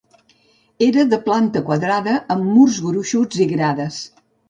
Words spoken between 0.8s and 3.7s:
Era de planta quadrada amb murs gruixuts i